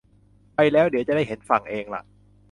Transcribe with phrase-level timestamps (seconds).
[0.55, 2.01] ไปแล้วเดี๋ยวจะได้เห็นฝั่งเองล่ะ